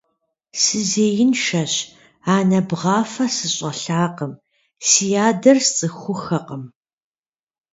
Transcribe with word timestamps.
Сызеиншэщ, 0.61 1.73
анэ 2.35 2.59
бгъафэ 2.69 3.25
сыщӀэлъакъым, 3.35 4.33
си 4.87 5.07
адэр 5.27 5.57
сцӀыхуххэкъым. 5.67 6.63